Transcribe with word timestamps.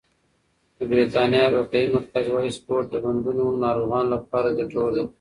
د 0.77 0.79
بریتانیا 0.91 1.43
روغتیايي 1.55 1.87
مرکز 1.95 2.25
وايي 2.29 2.51
سپورت 2.57 2.85
د 2.91 2.95
بندونو 3.03 3.45
ناروغانو 3.65 4.11
لپاره 4.15 4.55
ګټور 4.59 4.89
دی. 4.95 5.03